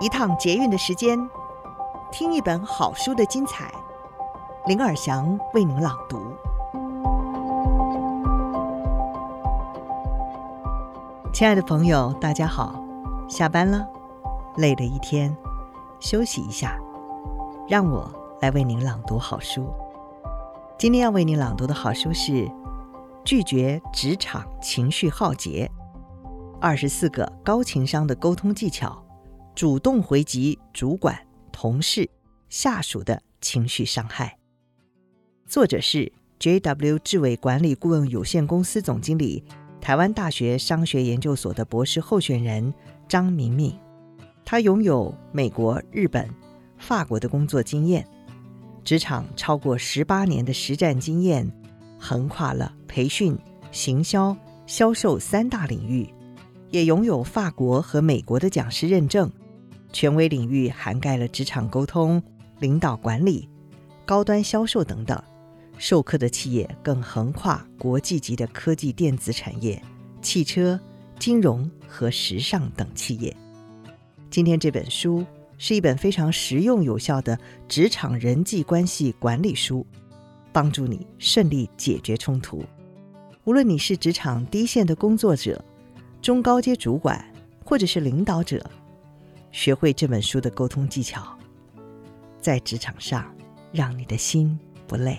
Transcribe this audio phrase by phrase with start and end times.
[0.00, 1.18] 一趟捷运的时间，
[2.12, 3.68] 听一本好书的精彩。
[4.66, 6.36] 林尔祥为您朗读。
[11.32, 12.80] 亲爱的朋友，大家好，
[13.28, 13.84] 下班了，
[14.58, 15.36] 累了一天，
[15.98, 16.78] 休息一下，
[17.66, 18.08] 让我
[18.40, 19.66] 来为您朗读好书。
[20.78, 22.32] 今天要为您朗读的好书是
[23.24, 25.68] 《拒绝职场情绪浩劫》，
[26.60, 29.02] 二十四个高情商的沟通技巧。
[29.58, 31.18] 主动回击主管、
[31.50, 32.08] 同事、
[32.48, 34.38] 下属的情绪伤害。
[35.48, 39.42] 作者是 JW 智伟管理顾问有限公司总经理、
[39.80, 42.72] 台湾大学商学研究所的博士候选人
[43.08, 43.76] 张明敏。
[44.44, 46.30] 他拥有美国、日本、
[46.78, 48.06] 法国的工作经验，
[48.84, 51.50] 职场超过十八年的实战经验，
[51.98, 53.36] 横跨了培训、
[53.72, 54.36] 行销、
[54.68, 56.08] 销售三大领域，
[56.70, 59.28] 也拥有法国和美国的讲师认证。
[59.92, 62.22] 权威领域涵盖了职场沟通、
[62.60, 63.48] 领导管理、
[64.04, 65.20] 高端销售等等，
[65.78, 69.82] 授课的企业更横跨国际级的科技电子产业、
[70.20, 70.78] 汽车、
[71.18, 73.34] 金融和时尚等企业。
[74.30, 75.24] 今天这本书
[75.56, 79.86] 是一本非常实用有效的职场人际关系管理书，
[80.52, 82.62] 帮助你顺利解决冲突。
[83.44, 85.64] 无论你是职场低线的工作者、
[86.20, 87.24] 中高阶主管，
[87.64, 88.64] 或者是领导者。
[89.58, 91.36] 学会这本书的沟通技巧，
[92.40, 93.34] 在职场上
[93.72, 94.56] 让你的心
[94.86, 95.18] 不累。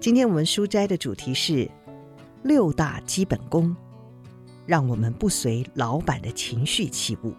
[0.00, 1.70] 今天我们书斋的主题是
[2.42, 3.76] 六大基本功，
[4.64, 7.34] 让我们不随老板的情绪起舞。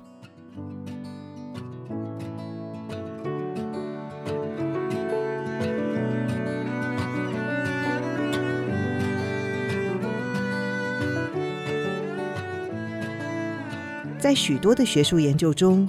[14.24, 15.86] 在许多的学术研究中，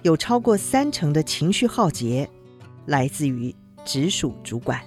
[0.00, 2.26] 有超过三成的情绪浩劫
[2.86, 3.54] 来自于
[3.84, 4.80] 直属主管。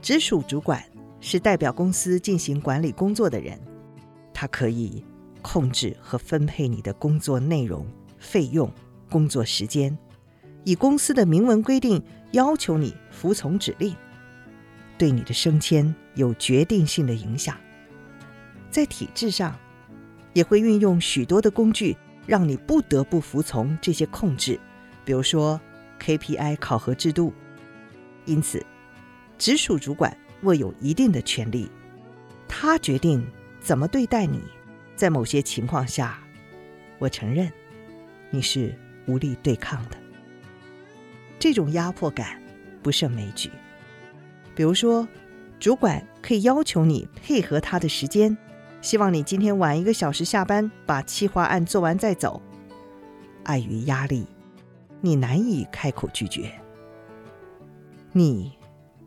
[0.00, 0.80] 直属主管
[1.20, 3.58] 是代表公司进行管理工作的人，
[4.32, 5.04] 他可以
[5.42, 7.84] 控制和分配你的工作内容、
[8.18, 8.72] 费用、
[9.10, 9.98] 工作时间，
[10.62, 13.92] 以公司的明文规定要求你服从指令，
[14.96, 17.56] 对你的升迁有决定性的影响。
[18.70, 19.58] 在体制上，
[20.34, 21.96] 也会运用许多的工具，
[22.26, 24.60] 让你不得不服从这些控制，
[25.04, 25.58] 比如说
[25.98, 27.32] KPI 考核制度。
[28.26, 28.64] 因此，
[29.38, 31.70] 直属主管握有一定的权力，
[32.46, 33.26] 他决定
[33.60, 34.42] 怎么对待你。
[34.96, 36.22] 在某些情况下，
[36.98, 37.50] 我承认
[38.30, 38.74] 你是
[39.06, 39.96] 无力对抗的。
[41.38, 42.40] 这种压迫感
[42.82, 43.50] 不胜枚举。
[44.54, 45.06] 比如说，
[45.58, 48.36] 主管可以要求你配合他的时间。
[48.84, 52.42] 希望你今天晚一个小时下班，把企划案做完再走。
[53.44, 54.26] 碍于压力，
[55.00, 56.52] 你难以开口拒绝。
[58.12, 58.52] 你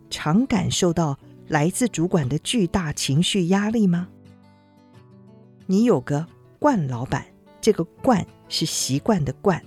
[0.10, 1.16] 常感受到
[1.48, 4.08] 来自主管的巨大情绪压力吗？
[5.68, 6.26] 你有个
[6.58, 7.24] 惯老板，
[7.62, 9.64] 这个“惯”是习惯的“惯”，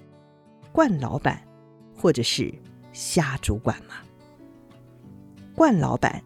[0.72, 1.40] 惯老板
[1.96, 2.52] 或者是
[2.92, 3.94] 瞎主管吗？
[5.54, 6.20] 惯老板，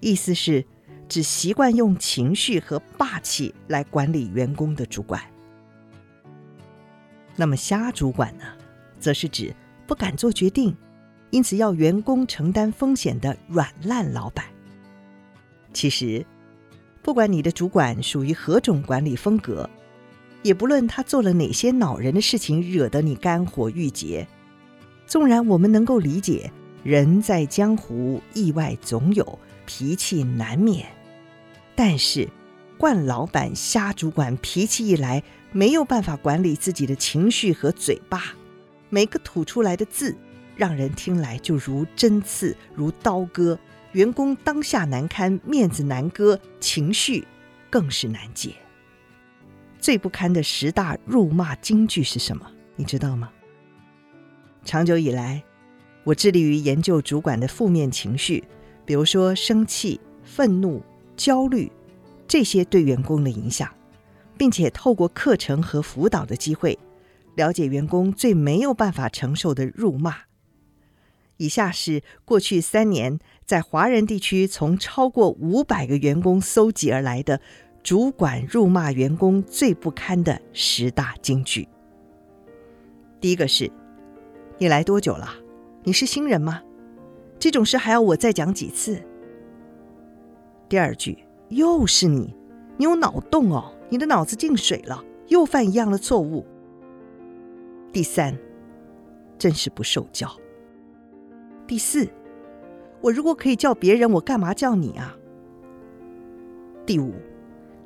[0.00, 0.66] 意思是。
[1.12, 5.22] 只习惯用情绪和霸气来管理员工的主管。
[7.36, 8.44] 那么瞎主管呢，
[8.98, 9.54] 则是指
[9.86, 10.74] 不敢做决定，
[11.28, 14.46] 因此要员工承担风险的软烂老板。
[15.74, 16.24] 其实，
[17.02, 19.68] 不管你的主管属于何种管理风格，
[20.42, 24.26] 也不论他做了哪些恼人的事情，惹得你肝火郁结，
[25.06, 26.50] 纵然我们能够理解，
[26.82, 30.86] 人在江湖，意外总有，脾气难免。
[31.74, 32.28] 但是，
[32.78, 35.22] 惯老板、瞎主管脾气一来，
[35.52, 38.34] 没有办法管理自己的情绪和嘴巴，
[38.90, 40.16] 每个吐出来的字，
[40.56, 43.58] 让人听来就如针刺、如刀割，
[43.92, 47.26] 员工当下难堪，面子难割，情绪
[47.70, 48.54] 更是难解。
[49.78, 52.46] 最不堪的十大辱骂金句是什么？
[52.76, 53.30] 你知道吗？
[54.64, 55.42] 长久以来，
[56.04, 58.44] 我致力于研究主管的负面情绪，
[58.84, 60.82] 比如说生气、愤怒。
[61.22, 61.70] 焦虑，
[62.26, 63.72] 这些对员工的影响，
[64.36, 66.76] 并且透过课程和辅导的机会，
[67.36, 70.16] 了解员工最没有办法承受的辱骂。
[71.36, 77.40] 以下是过去三年在华人地区从超过五百个员工搜集而来的
[77.84, 81.68] 主管辱骂员工最不堪的十大金句。
[83.20, 83.70] 第一个是：
[84.58, 85.32] 你来多久了？
[85.84, 86.60] 你是新人吗？
[87.38, 89.00] 这种事还要我再讲几次？
[90.72, 91.18] 第二句
[91.50, 92.34] 又是你，
[92.78, 96.46] 你有脑洞哦，你的脑子进水了，又犯一样的错误。
[97.92, 98.38] 第三，
[99.36, 100.26] 真是不受教。
[101.66, 102.08] 第四，
[103.02, 105.14] 我如果可以叫别人，我干嘛叫你啊？
[106.86, 107.12] 第五，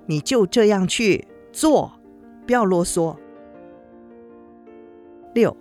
[0.07, 1.93] 你就这样去做，
[2.47, 3.17] 不要啰嗦。
[5.35, 5.57] 六，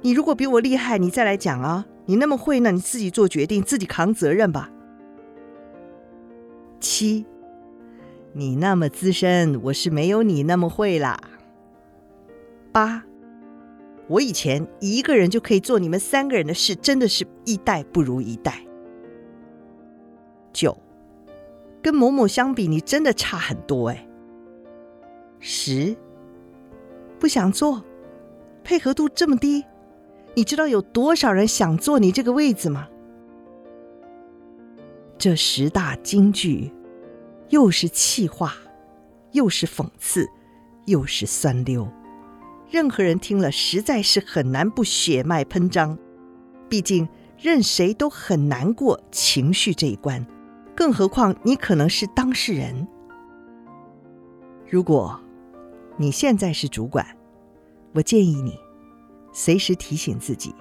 [0.00, 1.84] 你如果比我厉害，你再来讲啊！
[2.06, 4.70] 你那么会呢，你自己做决定，自己扛责任吧。
[6.84, 7.24] 七，
[8.34, 11.18] 你那么资深，我是没有你那么会啦。
[12.70, 13.02] 八。
[14.06, 18.60] 我以前一个人就可以做你们三个人的事，真的是一代不如一代。
[20.52, 20.76] 九，
[21.80, 24.06] 跟某某相比，你真的差很多哎。
[25.40, 25.96] 十，
[27.18, 27.82] 不想做，
[28.62, 29.64] 配合度这么低，
[30.34, 32.88] 你知道有多少人想坐你这个位子吗？
[35.24, 36.70] 这十大金句，
[37.48, 38.52] 又是气话，
[39.32, 40.28] 又是讽刺，
[40.84, 41.88] 又是酸溜。
[42.70, 45.96] 任何人听了，实在是很难不血脉喷张。
[46.68, 50.26] 毕竟，任谁都很难过情绪这一关，
[50.76, 52.86] 更何况你可能是当事人。
[54.68, 55.18] 如果
[55.96, 57.06] 你现在是主管，
[57.94, 58.60] 我建议你
[59.32, 60.54] 随时提醒自己，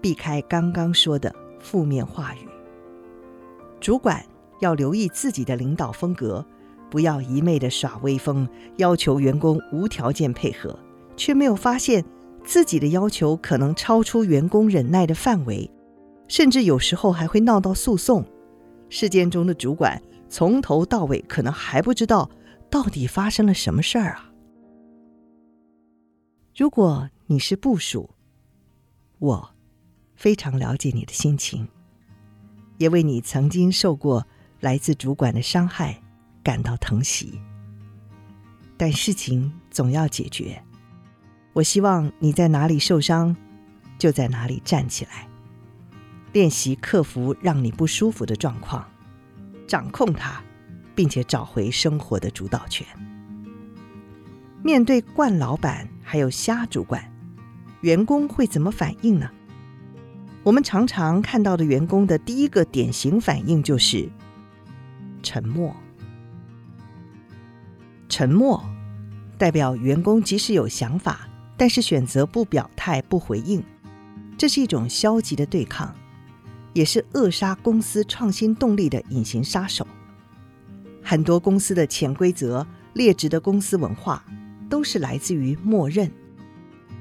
[0.00, 2.53] 避开刚刚说的负面话语。
[3.84, 4.24] 主管
[4.60, 6.42] 要留意自己的领导风格，
[6.90, 8.48] 不要一味的耍威风，
[8.78, 10.74] 要求员工无条件配合。
[11.18, 12.02] 却没有发现
[12.42, 15.70] 自己的要求可能超出员工忍耐的范围，
[16.28, 18.24] 甚至有时候还会闹到诉讼。
[18.88, 20.00] 事件中的主管
[20.30, 22.30] 从头到尾可能还不知道
[22.70, 24.32] 到底发生了什么事儿啊！
[26.56, 28.08] 如果你是部属，
[29.18, 29.50] 我
[30.14, 31.68] 非常了解你的心情，
[32.78, 34.26] 也为你曾经受过
[34.60, 36.00] 来自主管的伤害
[36.42, 37.40] 感到疼惜。
[38.76, 40.62] 但事情总要解决。
[41.52, 43.36] 我希望你在哪里受伤，
[43.98, 45.28] 就在哪里站起来，
[46.32, 48.84] 练习克服让你不舒服的状况，
[49.66, 50.42] 掌控它，
[50.96, 52.84] 并且找回生活的主导权。
[54.64, 57.08] 面对惯老板还有瞎主管，
[57.82, 59.30] 员工会怎么反应呢？
[60.44, 64.08] 我们常常看到的员工的第一个典型反应就是
[65.22, 65.74] 沉默。
[68.08, 68.64] 沉默
[69.36, 71.28] 代表员工即使有想法。
[71.56, 73.62] 但是选择不表态、不回应，
[74.36, 75.94] 这是一种消极的对抗，
[76.72, 79.86] 也是扼杀公司创新动力的隐形杀手。
[81.00, 84.24] 很多公司的潜规则、劣质的公司文化，
[84.68, 86.10] 都是来自于默认。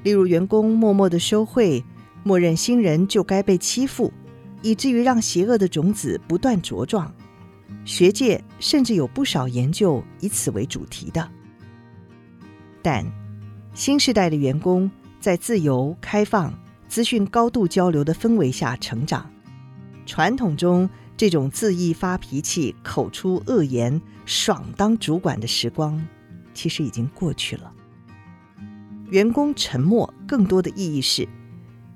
[0.04, 1.84] 例如，员工默默的收贿，
[2.24, 4.12] 默认新人就该被欺负，
[4.62, 7.14] 以至于让邪恶的种子不断茁壮。
[7.86, 11.30] 学界甚至有不少研究以此为主题的，
[12.81, 13.06] 但。
[13.75, 14.90] 新时代的员工
[15.20, 16.54] 在自由、开放、
[16.88, 19.28] 资讯高度交流的氛围下成长。
[20.06, 20.88] 传统中
[21.18, 26.00] 这种恣意发脾气、口出恶言、爽当主管的时光，
[26.54, 27.74] 其实已经过去了。
[29.10, 31.28] 员工沉默更多的意义是，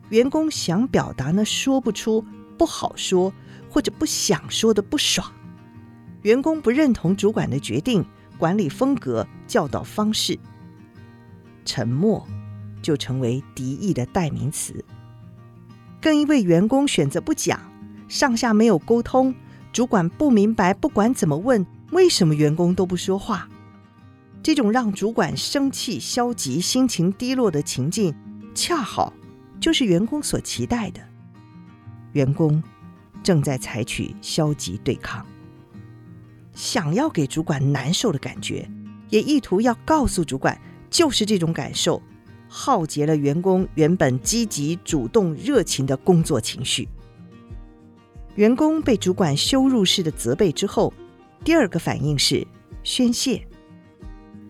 [0.09, 2.25] 员工想表达呢，说不出，
[2.57, 3.33] 不好说，
[3.69, 5.31] 或者不想说的不爽。
[6.21, 8.06] 员工不认同主管的决定、
[8.38, 10.37] 管理风格、教导方式。
[11.66, 12.26] 沉默
[12.81, 14.83] 就成为敌意的代名词，
[16.02, 17.59] 更因为员工选择不讲，
[18.07, 19.35] 上下没有沟通，
[19.73, 23.49] 主管不明白，不管怎么问，为什么员工都不说话？
[24.42, 28.16] 这种让主管生气、消极、心情低落的情境，
[28.56, 29.11] 恰好
[29.59, 31.02] 就是员工所期待的。
[32.14, 32.61] 员工
[33.21, 35.26] 正在采取消极对抗，
[36.54, 38.69] 想要给主管难受的感觉，
[39.09, 40.59] 也意图要告诉主管。
[40.90, 42.02] 就是这种感受，
[42.47, 46.87] 耗竭了员工原本积极、主动、热情的工作情绪。
[48.35, 50.94] 员工被主管羞辱式的责备之后，
[51.44, 52.47] 第二个反应是
[52.83, 53.45] 宣泄。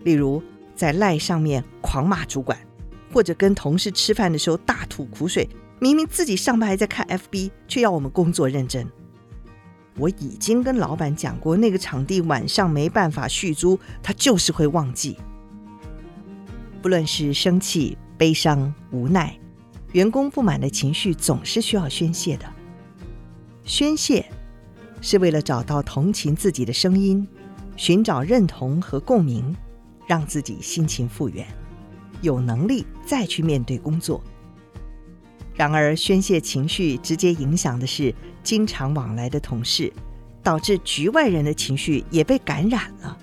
[0.04, 0.40] 例如，
[0.76, 2.56] 在赖上面狂骂主管，
[3.12, 5.48] 或者跟同事吃饭的时候大吐苦水，
[5.80, 8.86] 明明自己上班还在看 FB，却要我们工作认真。
[9.96, 15.16] 我已经跟老板讲过，那个场地晚上没办法续租，他就是会忘记。
[16.80, 19.36] 不论是生气、悲伤、无奈，
[19.92, 22.44] 员工不满的情绪总是需要宣泄的。
[23.64, 24.24] 宣泄
[25.00, 27.26] 是为了找到同情自己的声音，
[27.76, 29.54] 寻找认同和共鸣，
[30.06, 31.44] 让自己心情复原，
[32.20, 34.22] 有能力再去面对工作。
[35.54, 39.92] 然而，宣泄情绪直接影响的是经常往来的同事，
[40.42, 43.18] 导致局外人的情绪也被感染了。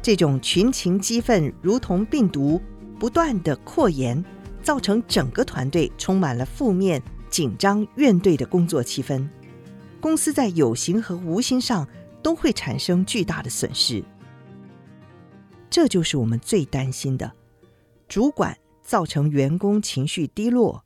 [0.00, 2.62] 这种群情激愤如同病毒，
[2.98, 4.24] 不断的扩延，
[4.62, 9.28] 造成整个团队充满了负面、紧张、怨怼的工作气氛。
[10.00, 11.86] 公司在有形和无形上
[12.22, 14.02] 都会产生巨大的损失。
[15.68, 17.30] 这就是我们最担心的：
[18.08, 20.82] 主管造成员工情绪低落，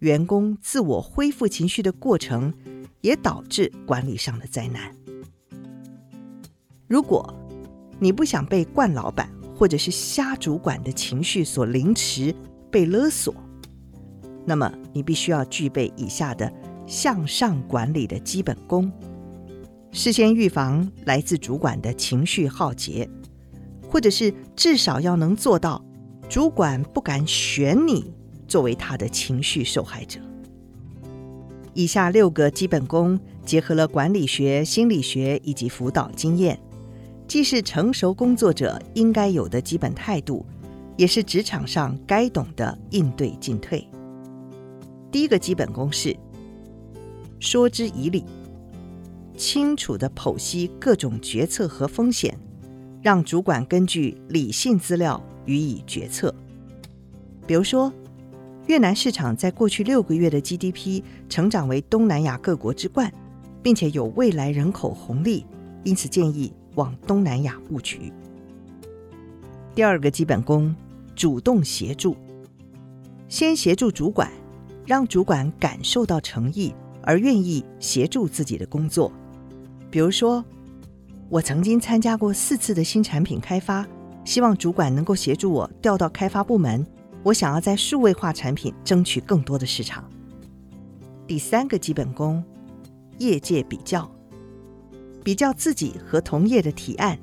[0.00, 2.52] 员工自我恢复情绪的过程，
[3.00, 4.92] 也导致管理上的灾难。
[6.88, 7.32] 如果
[8.00, 12.34] 你不想被惯老板或者是瞎主管的情绪所凌迟、
[12.72, 13.32] 被勒索，
[14.44, 16.52] 那么你必须要具备以下的
[16.88, 18.90] 向上管理的基本功：
[19.92, 23.08] 事先预防来自主管的情绪耗竭，
[23.88, 25.84] 或者是至少要能做到
[26.28, 28.12] 主管不敢选你
[28.46, 30.20] 作为他的情绪受害者。
[31.72, 36.58] 以下六个基本功结合了管理学、心理学以及辅导经验。
[37.26, 40.46] 既是成熟工作者应该有的基本态度，
[40.96, 43.86] 也是职场上该懂的应对进退。
[45.12, 46.16] 第一个基本功是
[47.38, 48.24] 说之以理，
[49.36, 52.34] 清楚地剖析各种决策和风险，
[53.02, 56.32] 让主管根据理性资料予以决策。
[57.44, 57.92] 比如说，
[58.68, 63.12] 越南市场在过去六个月的 GDP 成长为东南亚各国之冠，
[63.62, 65.44] 并且有未来人口红利，
[65.82, 66.52] 因此建议。
[66.74, 68.12] 往东南亚布局。
[69.74, 70.72] 第二个基本功，
[71.16, 72.16] 主动协助，
[73.28, 74.30] 先协助主管，
[74.86, 79.10] 让主管感受到诚意而愿意协助自己的工作。
[79.90, 80.44] 比如说，
[81.28, 83.84] 我曾经参加过四次的新产品开发，
[84.28, 86.86] 希望主管能够协助我调到开发部门。
[87.22, 90.04] 我想要在数位化产品争取更多的市场。
[91.26, 92.44] 第三个基本功，
[93.16, 94.06] 业界比较。
[95.24, 97.18] 比较自己和同业的提案，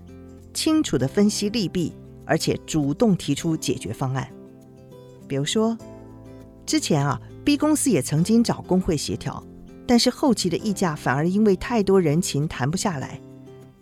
[0.52, 1.94] 清楚地分析利弊，
[2.26, 4.28] 而且主动提出解决方案。
[5.28, 5.78] 比如说，
[6.66, 9.44] 之前啊，B 公司也曾经找工会协调，
[9.86, 13.22] 但是后期的议价反而因为太多人情谈不下来。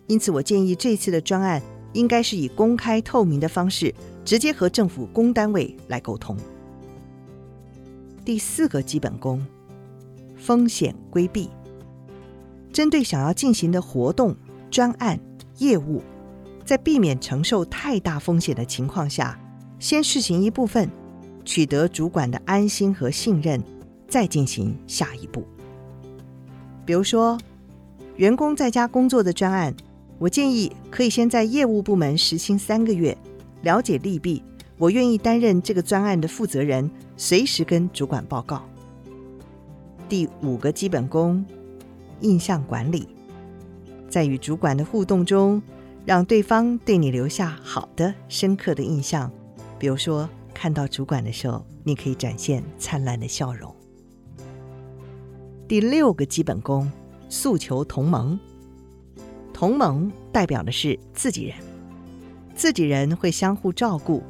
[0.08, 1.62] 因此，我建议这次的专案
[1.94, 6.36] 应该是以公开透明的方式，直接和政府公单位来沟通。
[8.24, 9.44] 第四个基本功，
[10.36, 11.48] 风险规避。
[12.72, 14.36] 针对想要进行的活动、
[14.70, 15.18] 专案、
[15.58, 16.02] 业务，
[16.64, 19.38] 在避免承受太大风险的情况下，
[19.78, 20.90] 先试行一部分，
[21.44, 23.62] 取得主管的安心和信任，
[24.08, 25.46] 再进行下一步。
[26.84, 27.38] 比如说，
[28.16, 29.74] 员工在家工作的专案，
[30.24, 33.14] 我建议可以先在业务部门实行三个月，
[33.60, 34.42] 了解利弊。
[34.78, 38.64] 我愿意担任这个专案的负责人，随时跟主管报告。
[40.08, 41.44] 第五个基本功。
[42.20, 43.06] 印象管理，
[44.08, 45.60] 在与主管的互动中，
[46.06, 49.30] 让对方对你留下好的、深刻的印象。
[49.78, 53.70] 比如说，看到主管的时候，你可以展现灿烂的笑容。
[55.68, 56.90] 第六个基本功：
[57.28, 58.40] 诉求同盟。
[59.54, 61.56] 同盟代表的是自己人，
[62.54, 64.22] 自己人会相互照顾，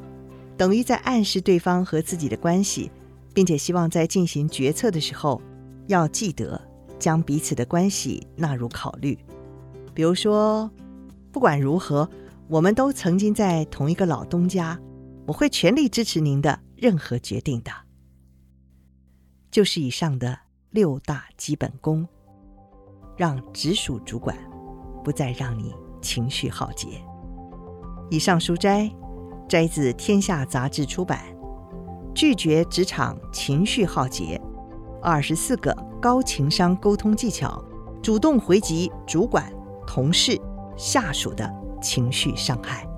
[0.57, 2.89] 等于在暗示对方和自己的关系，
[3.33, 5.43] 并且希望在进行决策的时候
[5.89, 6.61] 要记得。
[6.97, 9.19] 将彼此的关系纳入考虑，
[9.93, 10.71] 比如说，
[11.31, 12.09] 不管如何，
[12.49, 14.81] 我们都曾经在同一个老东家，
[15.27, 17.71] 我会全力支持您的任何决定的。
[19.51, 20.39] 就是以上的
[20.71, 22.09] 六大基本功，
[23.19, 24.35] 让直属主管
[25.05, 27.01] 不再让你情绪耗竭。
[28.11, 28.91] 以上书摘
[29.49, 31.21] 摘自《天下杂志》出版，
[32.15, 34.41] 《拒绝职场情绪耗竭》。
[35.03, 37.63] 二十四个高情商沟通技巧，
[38.03, 39.53] 主动回击主管、
[39.87, 40.41] 同事、
[40.77, 41.49] 下属的
[41.83, 42.89] 情绪伤害。